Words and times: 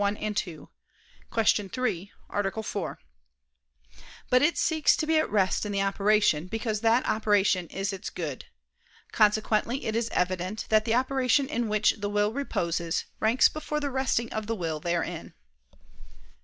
1, 0.01 0.17
ad 0.17 0.35
2;Q. 0.35 0.69
3, 1.69 2.11
A. 2.31 2.63
4): 2.63 2.99
but 4.31 4.41
it 4.41 4.57
seeks 4.57 4.97
to 4.97 5.05
be 5.05 5.19
at 5.19 5.29
rest 5.29 5.63
in 5.63 5.71
the 5.71 5.83
operation, 5.83 6.47
because 6.47 6.81
that 6.81 7.05
operation 7.07 7.67
is 7.67 7.93
its 7.93 8.09
good. 8.09 8.45
Consequently 9.11 9.85
it 9.85 9.95
is 9.95 10.09
evident 10.09 10.65
that 10.69 10.85
the 10.85 10.95
operation 10.95 11.45
in 11.47 11.67
which 11.69 11.93
the 11.99 12.09
will 12.09 12.33
reposes 12.33 13.05
ranks 13.19 13.47
before 13.47 13.79
the 13.79 13.91
resting 13.91 14.33
of 14.33 14.47
the 14.47 14.55
will 14.55 14.79
therein. 14.79 15.35